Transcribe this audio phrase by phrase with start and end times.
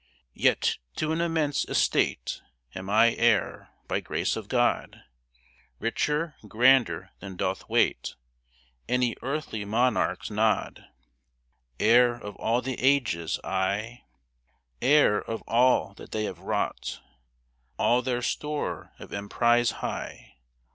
[0.33, 2.41] Yet to an immense estate
[2.73, 5.03] Am I heir, by grace of God,—
[5.79, 8.15] Richer, grander than doth wait
[8.89, 10.85] Any earthly monarch's nod.
[11.79, 14.05] Heir of all the Ages, I—
[14.81, 16.99] Heir of all that they have wrought,
[17.77, 20.37] All their store of emprise high.